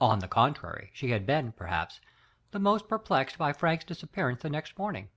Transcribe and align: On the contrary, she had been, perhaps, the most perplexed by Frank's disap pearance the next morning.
On 0.00 0.20
the 0.20 0.28
contrary, 0.28 0.90
she 0.94 1.10
had 1.10 1.26
been, 1.26 1.50
perhaps, 1.50 2.00
the 2.52 2.60
most 2.60 2.86
perplexed 2.86 3.38
by 3.38 3.52
Frank's 3.52 3.84
disap 3.84 4.12
pearance 4.12 4.40
the 4.42 4.48
next 4.50 4.78
morning. 4.78 5.08